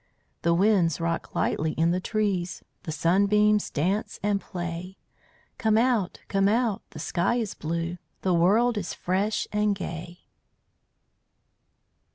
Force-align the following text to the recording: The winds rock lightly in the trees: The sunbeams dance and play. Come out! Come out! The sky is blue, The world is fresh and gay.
The 0.41 0.55
winds 0.55 0.99
rock 0.99 1.35
lightly 1.35 1.73
in 1.73 1.91
the 1.91 1.99
trees: 1.99 2.63
The 2.85 2.91
sunbeams 2.91 3.69
dance 3.69 4.19
and 4.23 4.41
play. 4.41 4.97
Come 5.59 5.77
out! 5.77 6.21
Come 6.27 6.47
out! 6.47 6.81
The 6.89 6.97
sky 6.97 7.35
is 7.35 7.53
blue, 7.53 7.99
The 8.23 8.33
world 8.33 8.79
is 8.79 8.95
fresh 8.95 9.47
and 9.53 9.75
gay. 9.75 10.21